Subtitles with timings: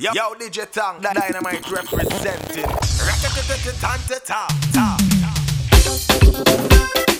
[0.00, 0.14] Yep.
[0.14, 2.64] Yo, DJ Tank, Dynamite representing.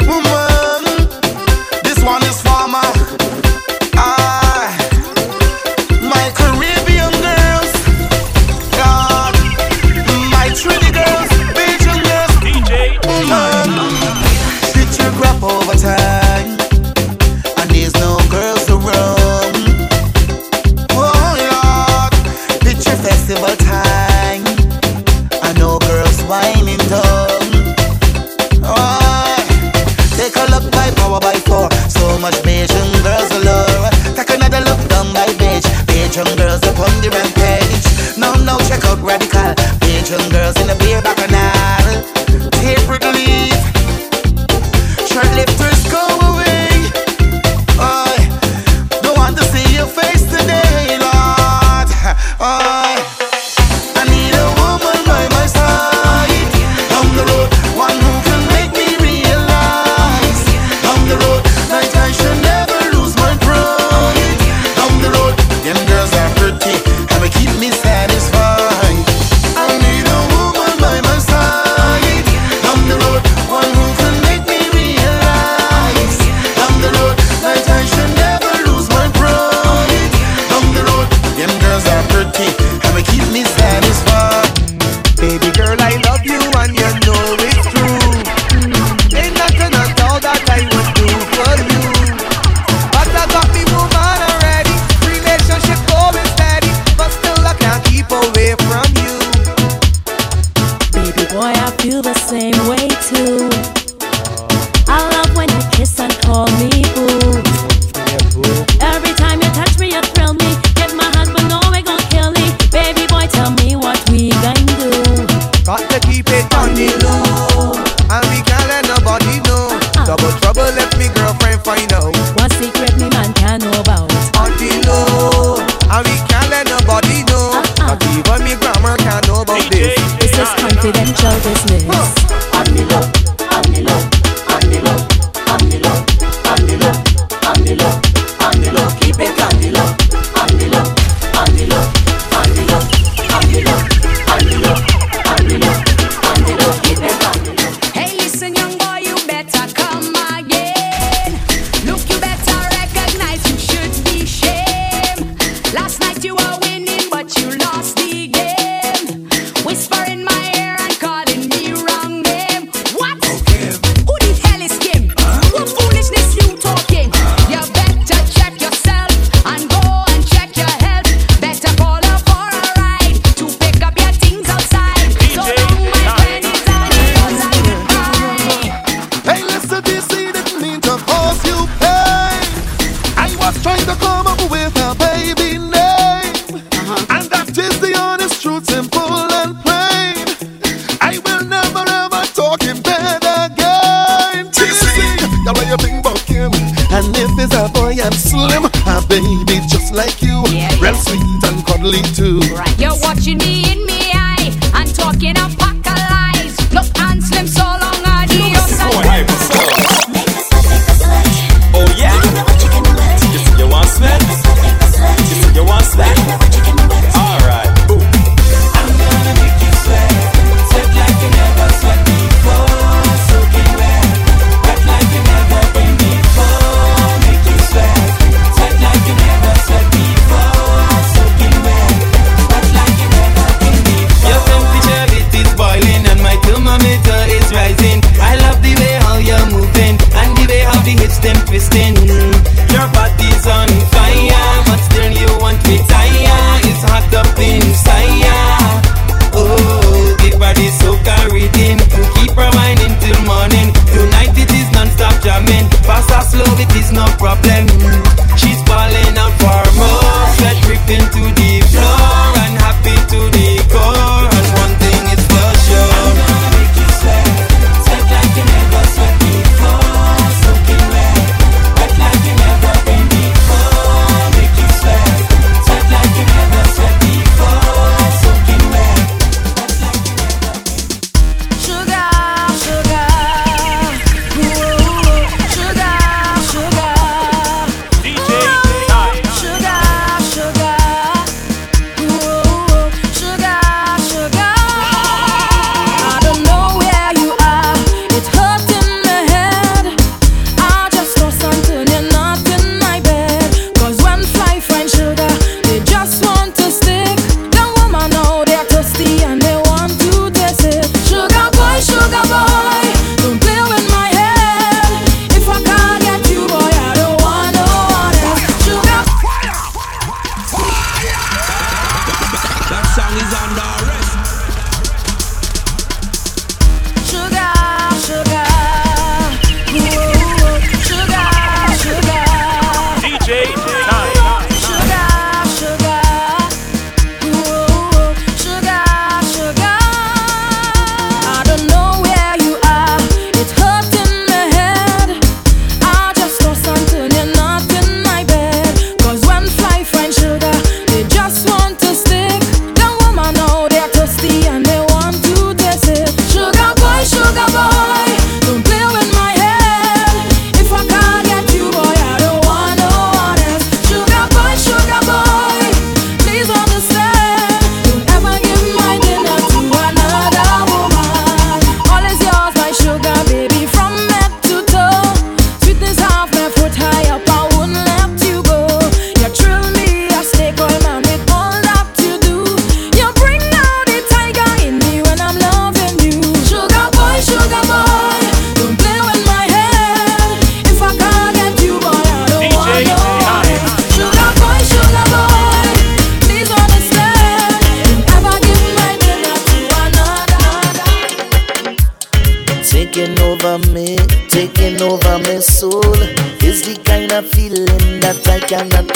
[0.09, 0.85] Woman,
[1.85, 3.20] this one is for my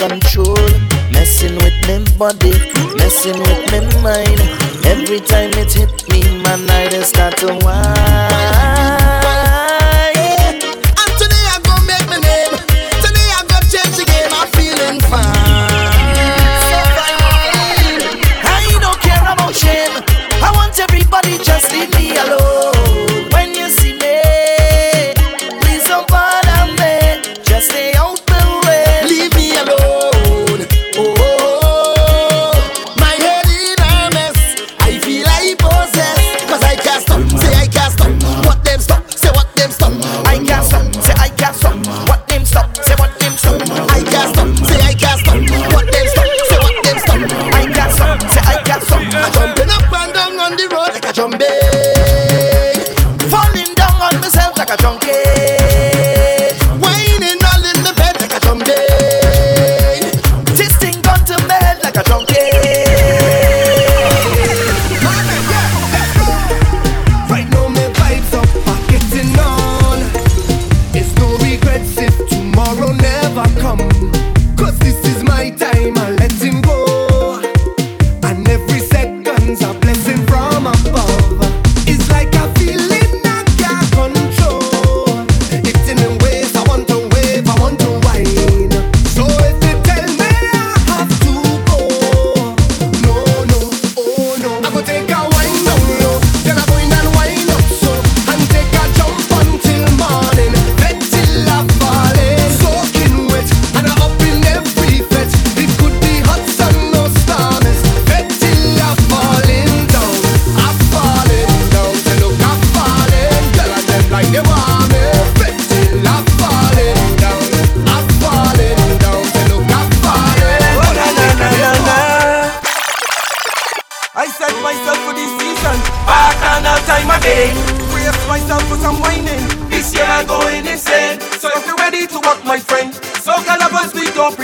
[0.09, 0.57] control.
[1.13, 2.53] Messing with my body,
[2.97, 4.41] messing with my mind.
[4.85, 9.04] Every time it hit me, man, I just start to whine.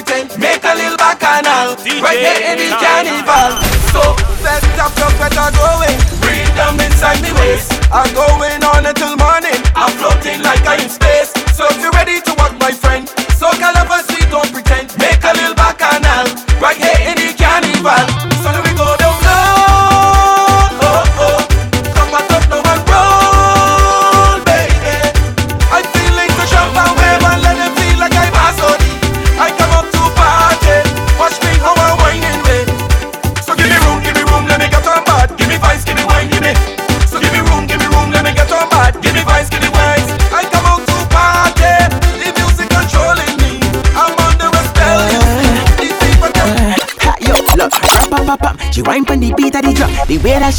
[0.02, 3.61] pretend Make a little bacchanal DJ Right here in the carnival.
[3.92, 4.02] So,
[4.42, 7.73] let the prophet are going, Freedom inside me waist.
[7.92, 11.10] I'm going on until morning I'm floating like I'm space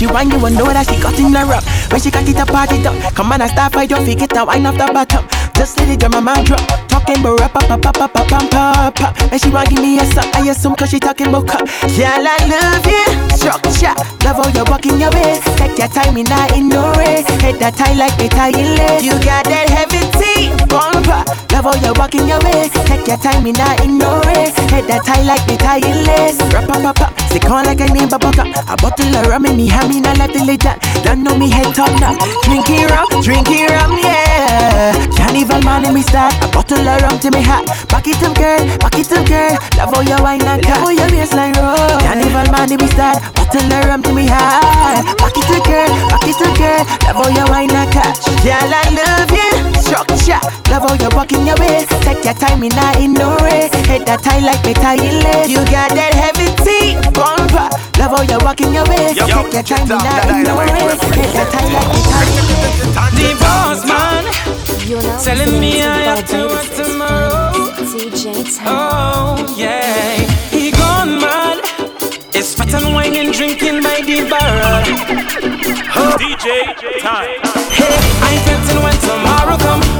[0.01, 1.61] She want you and know that she got in the rap.
[1.93, 2.97] When she got it up, party up.
[3.13, 5.29] Come on, I start fight, don't forget the wine off the bottom.
[5.53, 6.57] Just let it get my mind drop.
[6.89, 9.13] Talking about rap, pop, pop, pop, pop, pop, pop, pop.
[9.29, 11.69] And she want give me a suck, I assume cause she talking about cup.
[11.93, 13.05] Yeah, I love you.
[13.37, 13.93] Structure,
[14.25, 15.45] love how you walk in your waist.
[15.53, 17.29] Take your time in that in no race.
[17.45, 19.05] Head that tie like they tie in lace.
[19.05, 21.21] You got that heavy tea, bumper.
[21.53, 22.73] Love how you walk in your waist.
[22.89, 24.49] Take your time, me not ignore it.
[24.73, 26.41] Head that tie like me tie in lace.
[26.49, 27.20] Rap.
[27.31, 28.35] Stick on like a name, buck.
[28.35, 30.77] A bottle of rum in me hand, me not let the lid down.
[30.99, 32.11] Don't know me head top now.
[32.43, 34.91] Drinking rum, drinking rum, yeah.
[35.15, 36.35] Carnival man in me start.
[36.43, 37.63] A bottle of rum to me hat.
[37.87, 39.55] Back it up, girl, back it up, girl.
[39.79, 40.59] Love how you wine and.
[40.67, 42.03] Love how your waistline roll.
[42.03, 43.23] Carnival man in me start.
[43.31, 45.07] Bottle of rum to me hat.
[45.15, 46.83] Back it up, girl, back it up, girl.
[47.07, 48.11] Love how you wine and cut.
[48.43, 49.71] Girl, I love you.
[49.79, 50.43] Structure.
[50.67, 51.95] Love how you walk in your waist.
[52.03, 53.71] Take your time, me not ignore it.
[53.87, 55.47] Head that tie like me tie in.
[55.47, 56.99] You got that heavy tea
[57.51, 57.99] bumper.
[57.99, 59.15] Love how you walk in your waist.
[59.15, 60.71] Yo, Take your time, me that not ignore it.
[60.71, 62.79] Head that tie like me tie in lace.
[63.17, 64.23] The boss man
[64.87, 67.51] You know, telling me I have to to work tomorrow.
[68.63, 70.15] Oh yeah,
[70.49, 71.59] he gone mad.
[72.33, 74.83] It's fat and wine and drinking by the barrel.
[76.17, 77.41] DJ time.
[77.69, 79.90] Hey, I betting when tomorrow come.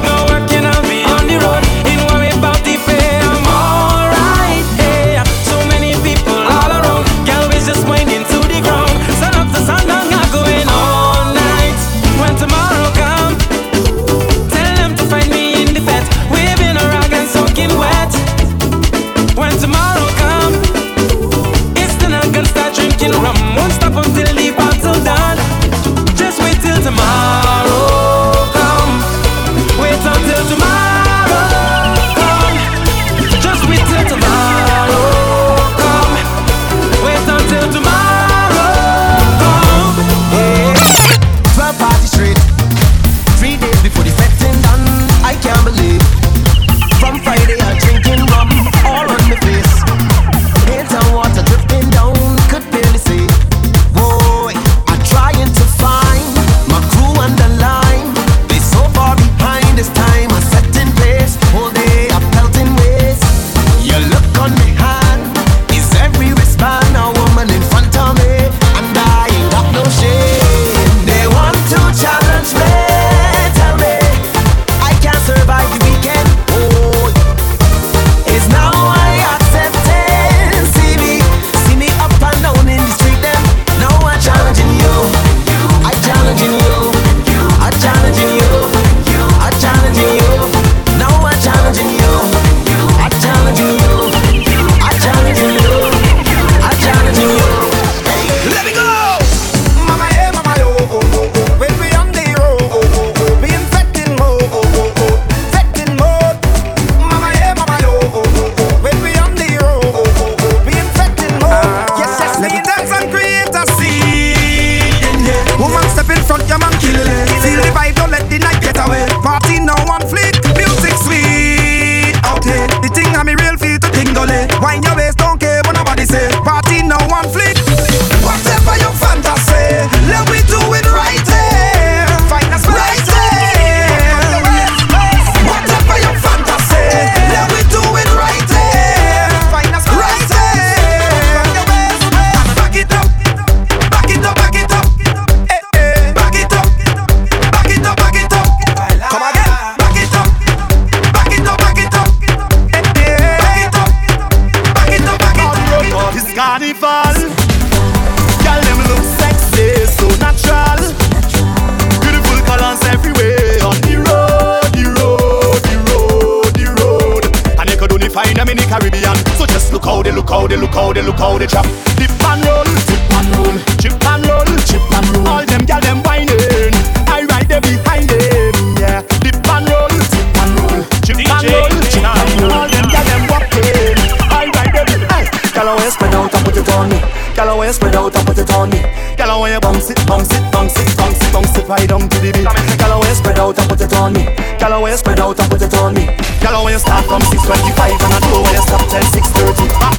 [187.71, 188.81] Girl, I wanna spread out and put it on me.
[189.15, 192.01] Girl, I wanna bounce it, bounce it, bounce it, bounce it, bounce it right down
[192.01, 192.43] to the beat.
[192.43, 194.25] Girl, I wanna spread out and put it on me.
[194.59, 196.05] Girl, I wanna spread out and put it on me.
[196.41, 199.69] Girl, I wanna start from 6:25 and I know where you stop till 6:30.
[199.79, 199.95] Ah.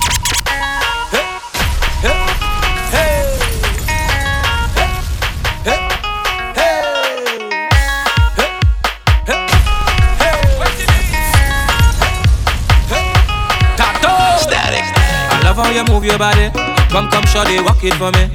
[15.30, 16.61] I love how you move your body.
[16.92, 18.28] Come, come, shorty, walk it for me.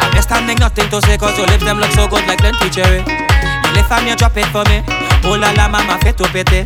[0.00, 2.72] I'm just standing nothing to say, cause your lips them look so good like plenty
[2.72, 3.04] cherry.
[3.04, 4.80] You lift on drop it for me.
[5.20, 6.64] Oh la la, mama, fit to pity.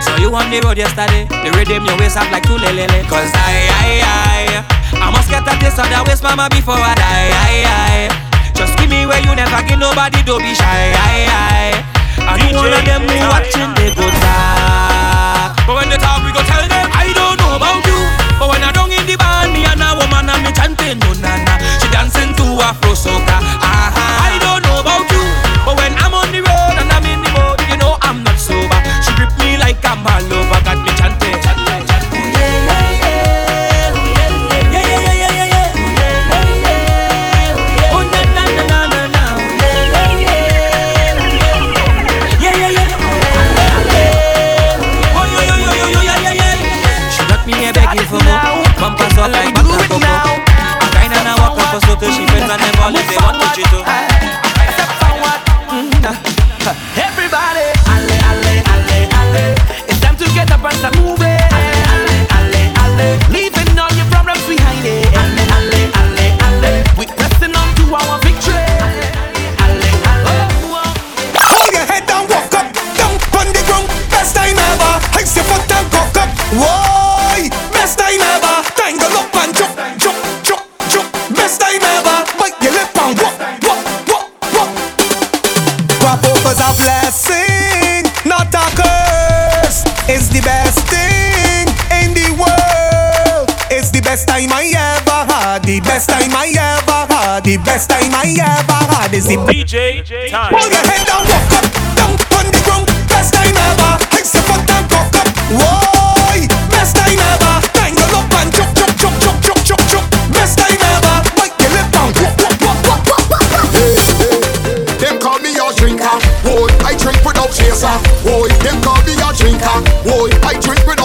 [0.00, 3.28] So you on the road yesterday, the rhythm your waist up like two lele Cause
[3.28, 7.28] I, I, I, I must get at this that waist, mama, before I die.
[7.28, 10.64] I, I, just give me where you never give nobody, don't be shy.
[10.96, 11.76] I, I,
[12.24, 15.60] and DJ, one of them who watching, they go talk.
[15.68, 18.00] But when they talk, we go tell them, I don't know about you.
[18.40, 18.69] But when I
[20.52, 21.54] chanting no nana.
[21.80, 23.36] She dancing to Afro soca.
[23.62, 25.24] Ah, ah, I don't know about you,
[25.64, 25.92] but when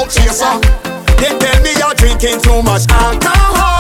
[0.10, 0.60] chaser.
[1.18, 3.75] They tell me you're drinking too much alcohol.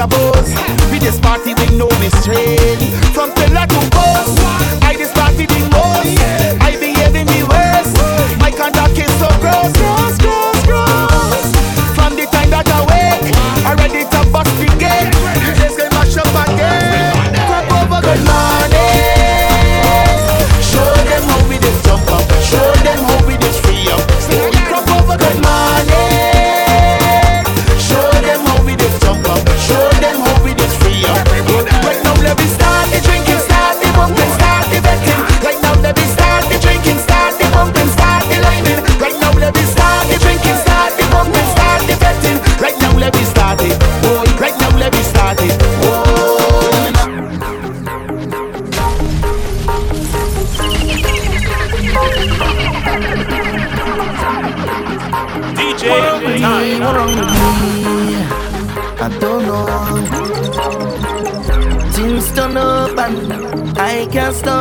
[0.00, 2.59] We just party with no mystery.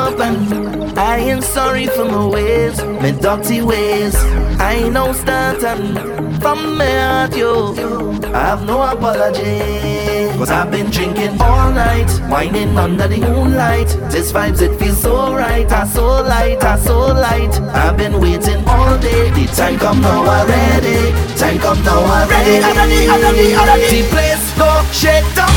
[0.10, 0.98] open.
[0.98, 4.16] I ain't sorry for my ways, my dirty ways.
[4.60, 5.96] I ain't no starting
[6.40, 7.76] from me at you.
[8.34, 9.60] I have no apology.
[10.38, 13.88] Cause I've been drinking all night, whining under the moonlight.
[14.12, 15.70] This vibes, it feels so right.
[15.72, 17.54] I so light, I so light.
[17.74, 19.30] I've been waiting all day.
[19.32, 21.00] The time come now already.
[21.38, 22.52] Time come now already.
[22.52, 24.02] Ready, I'm ready, I'm ready, I'm ready.
[24.02, 25.49] The place go shake down.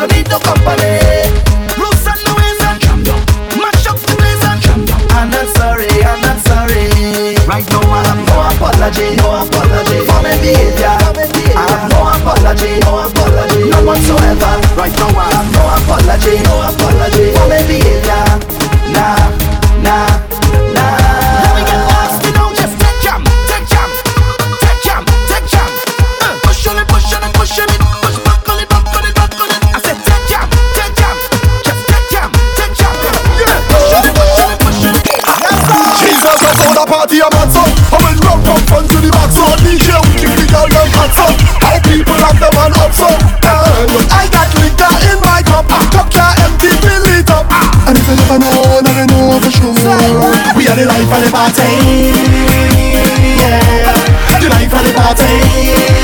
[0.00, 1.28] never need no company.
[1.76, 3.20] Moves and noise and jam down.
[3.60, 5.00] Mash up the place jam down.
[5.10, 7.36] I'm not sorry, I'm not sorry.
[7.44, 10.96] Right now I have no apology, no apology for my behavior.
[11.52, 14.54] I have no apology, no apology, none whatsoever.
[14.76, 18.24] Right now I have no apology, no apology for my behavior.
[18.94, 19.16] Nah,
[19.84, 20.08] nah,
[20.74, 20.99] nah.
[36.90, 39.94] party I'm song, top I went round from front to the back So I DJ.
[39.94, 41.38] you Keep the girl like hot up.
[41.62, 43.06] How people like the man up so
[44.10, 47.46] I got liquor in my cup Cup can't empty, fill it up.
[47.48, 47.88] Ah.
[47.88, 49.70] And if you never know, now you know for sure.
[50.58, 51.70] We are the life of the party.
[53.38, 53.62] Yeah.
[54.42, 55.99] The life of the party.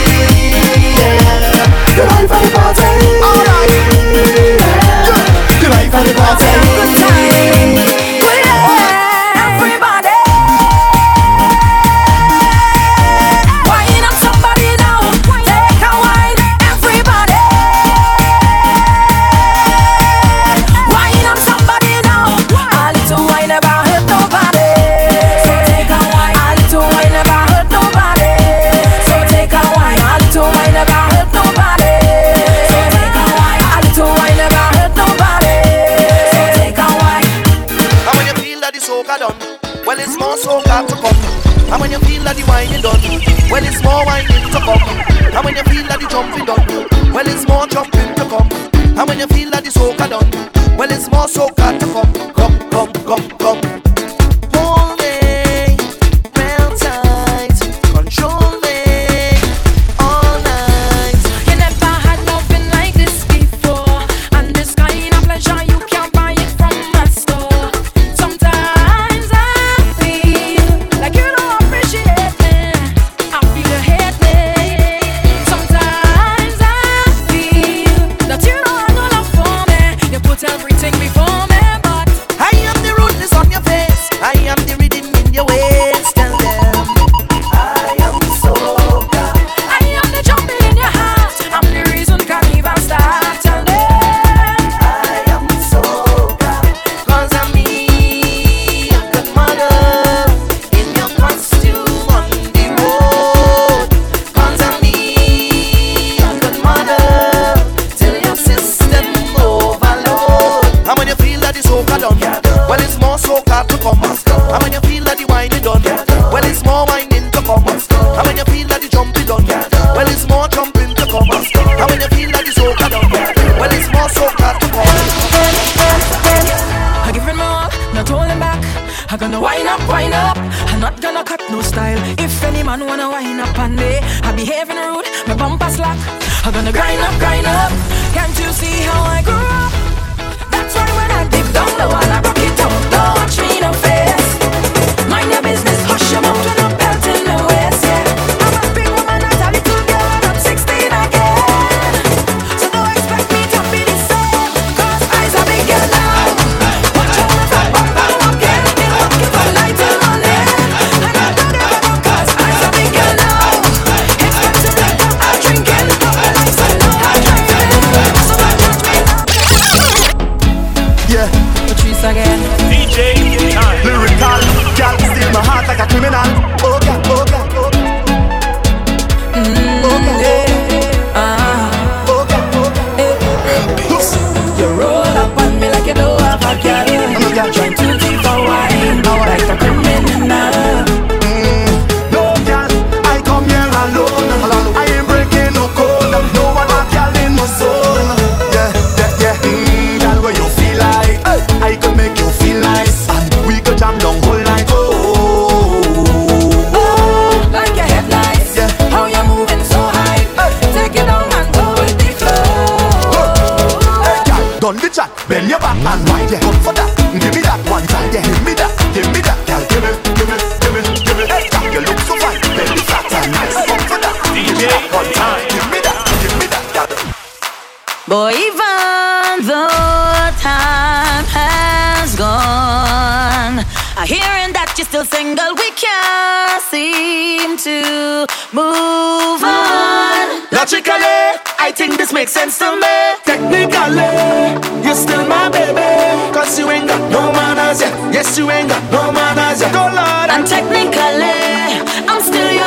[228.08, 233.66] But even though time has gone,
[234.06, 240.46] hearing that you're still single, we can't seem to move on.
[240.54, 241.18] Logically,
[241.58, 242.96] I think this makes sense to me.
[243.26, 244.54] Technically,
[244.86, 245.90] you're still my baby.
[246.30, 247.90] Cause you ain't got no manners yet.
[248.14, 249.74] Yes, you ain't got no manners yet.
[249.74, 250.30] Oh Lord.
[250.30, 251.82] And technically,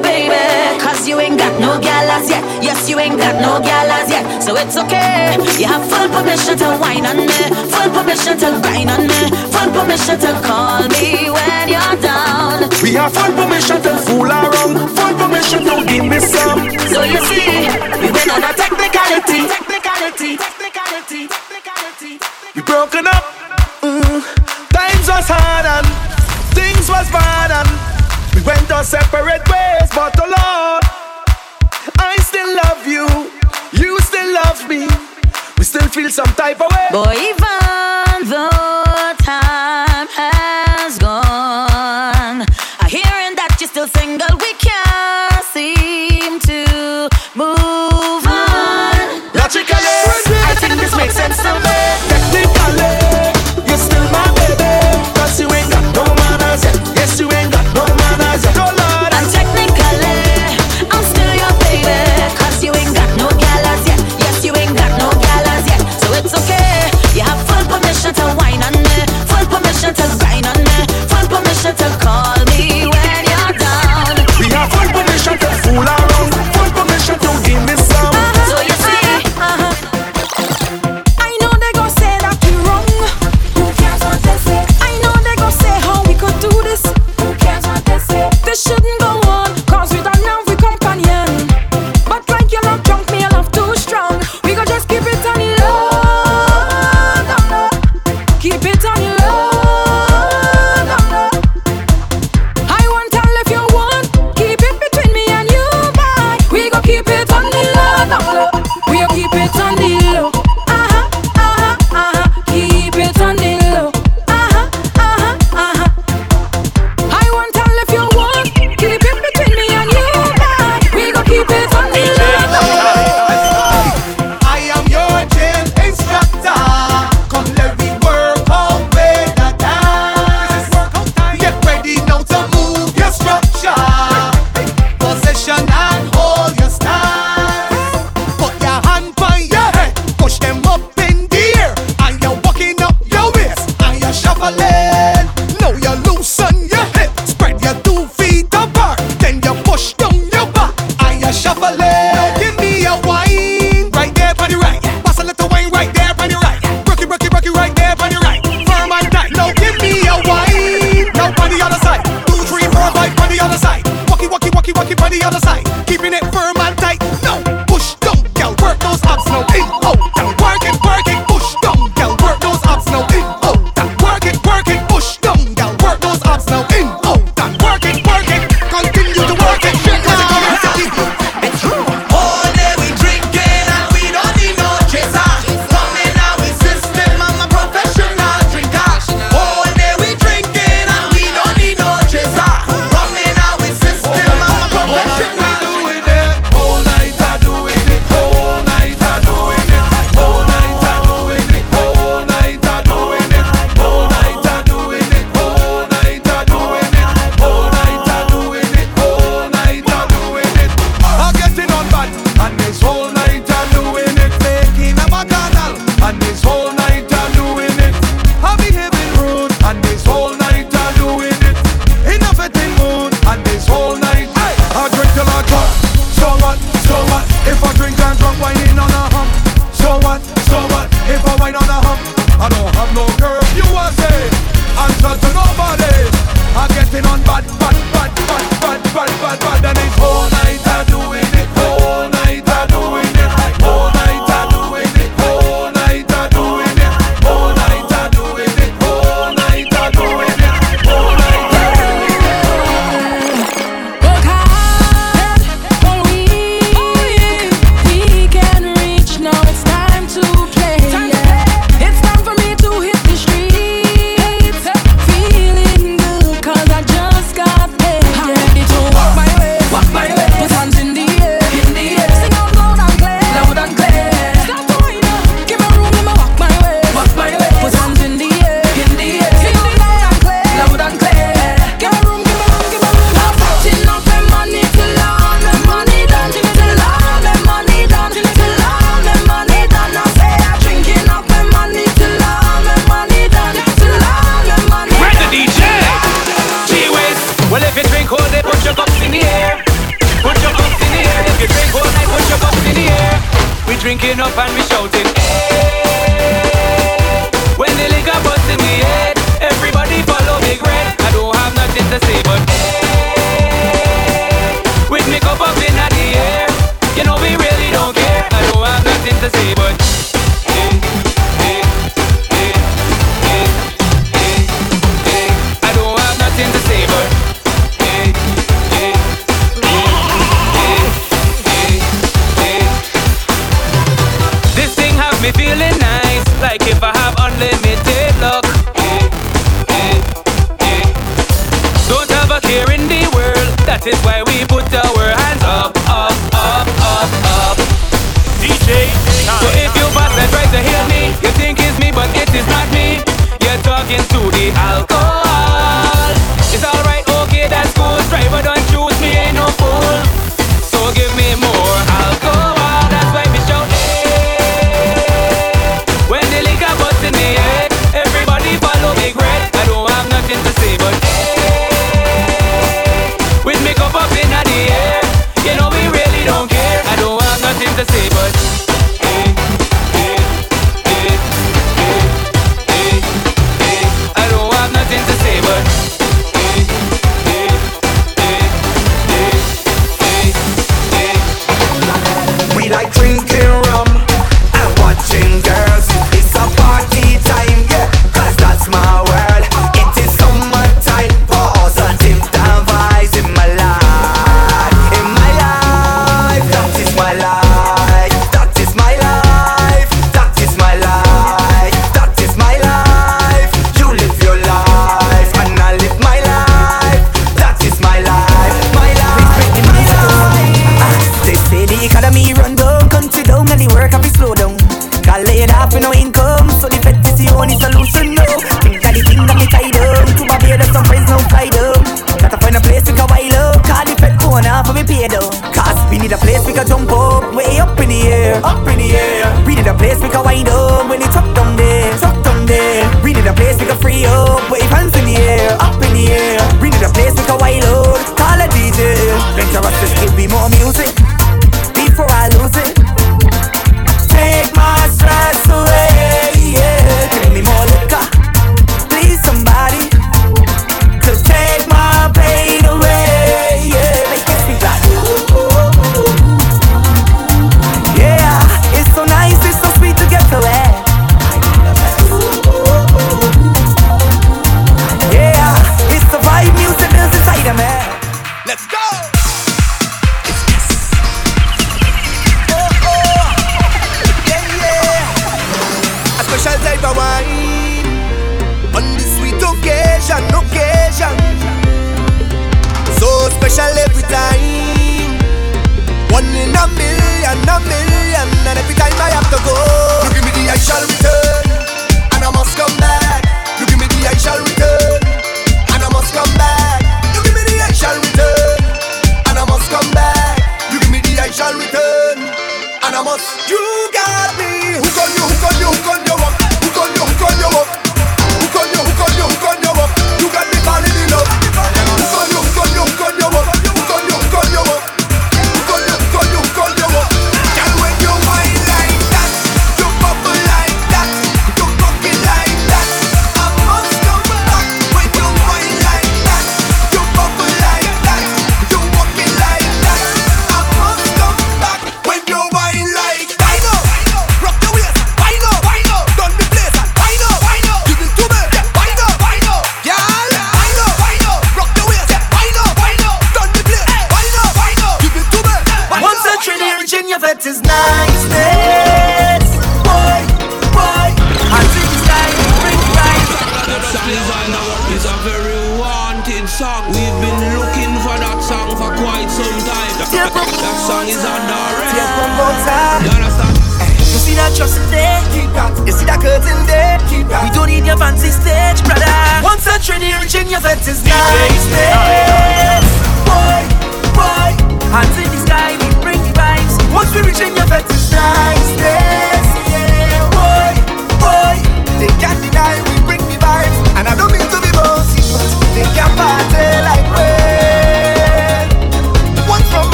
[0.00, 0.78] baby.
[0.80, 2.42] Cause you ain't got no gal as yet.
[2.62, 4.42] Yes, you ain't got no gal as yet.
[4.42, 5.36] So it's okay.
[5.58, 7.28] You have full permission to whine on me.
[7.72, 9.20] Full permission to grind on me.
[9.52, 12.70] Full permission to call me when you're down.
[12.82, 14.78] We have full permission to fool around.
[14.96, 16.60] Full permission to give me some.
[16.92, 17.68] So you see,
[18.00, 19.48] we went on a technicality.
[19.48, 20.36] Technicality.
[20.36, 21.28] Technicality.
[21.28, 22.12] Technicality.
[22.54, 23.24] You broken up.
[23.82, 24.22] Mm.
[24.72, 25.86] Times was hard and
[26.54, 28.01] things was bad and
[28.44, 30.84] went our separate ways, but oh Lord,
[31.98, 33.06] I still love you.
[33.72, 34.88] You still love me.
[35.58, 36.88] We still feel some type of way.
[36.90, 42.46] Boy, even though time has gone,
[42.80, 44.18] I'm hearing that you still sing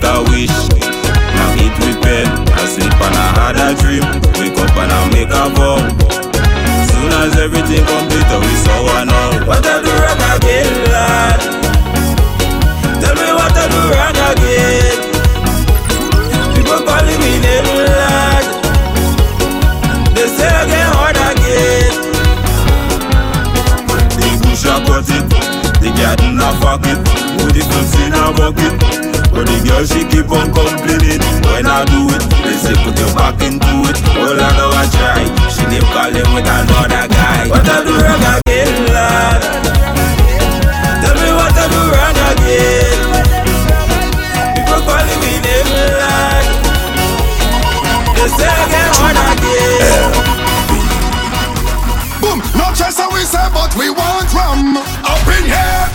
[0.00, 0.56] make a wish,
[1.34, 2.26] now eat with pen.
[2.52, 4.04] I sleep and I had a dream.
[4.38, 5.78] Wake up and I make a vow.
[6.88, 9.46] Soon as everything complete, we saw one out.
[9.46, 11.40] What I do wrong again, lad?
[13.00, 14.98] Tell me what I do wrong again.
[16.54, 18.44] People calling me name, lad.
[20.14, 21.92] They say I get hard again.
[24.16, 25.28] The bush a cut it,
[25.80, 26.98] the garden a fuck it,
[27.38, 27.62] put the
[28.06, 28.79] in a bucket.
[29.70, 32.22] Girl she keep on complaining when I do it.
[32.42, 33.96] They say put your back into it.
[34.18, 35.22] All I know I try.
[35.46, 37.46] She keep calling with another guy.
[37.46, 39.40] What I do wrong again, lad?
[41.02, 42.98] Tell me what I do wrong again.
[44.58, 45.70] People calling me name,
[46.02, 46.44] lad.
[48.18, 50.10] They say I get hard again.
[52.20, 54.76] Boom, no chest we say, but we want rum.
[55.06, 55.86] Up in here,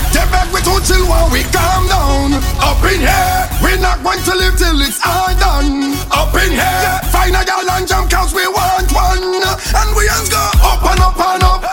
[0.85, 2.37] chill while we calm down.
[2.61, 5.97] Up in here, we're not going to live till it's all done.
[6.13, 9.41] Up in here, find a gal and jump cause we want one.
[9.41, 11.64] And we hands go up and up and up,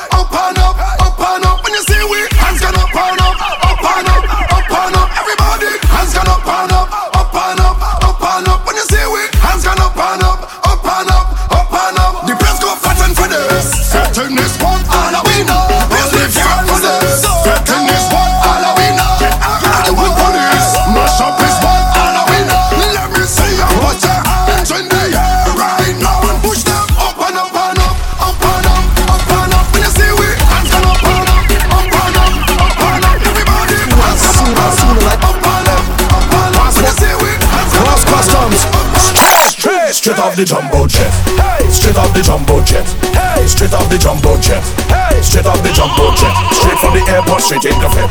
[40.33, 41.12] off the jumbo jet.
[41.37, 42.89] Hey, straight off the jumbo jet.
[43.12, 44.64] Hey, straight off the jumbo jet.
[44.89, 46.33] Hey, straight off the jumbo jet.
[46.57, 48.09] Straight from the airport, straight in the.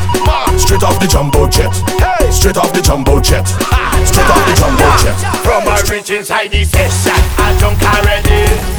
[0.56, 1.74] Straight off the jumbo jet.
[1.98, 3.46] Hey, straight off the jumbo jet.
[4.06, 5.18] Straight off the jumbo jet.
[5.42, 8.71] From a rich inside the session, I drunk already.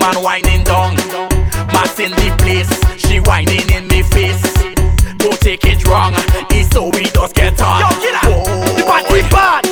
[0.00, 0.94] Woman whining down.
[1.72, 4.42] Mass in the place, she whining in me face.
[5.18, 6.14] Don't take it wrong,
[6.50, 7.80] it's so we just get on.
[7.80, 8.44] Yo, get out.
[8.76, 9.64] The party bad,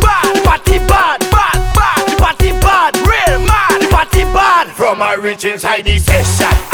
[0.00, 0.36] bad.
[0.36, 2.08] The party bad, bad, bad.
[2.08, 3.82] The party bad, real mad.
[3.82, 4.68] The party bad.
[4.68, 6.73] From a rich inside the session,